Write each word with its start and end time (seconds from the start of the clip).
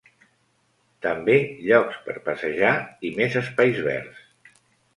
També 1.05 1.35
llocs 1.67 2.01
per 2.07 2.17
passejar 2.31 2.73
i 3.11 3.15
més 3.21 3.39
espais 3.45 3.85
verds. 3.93 4.27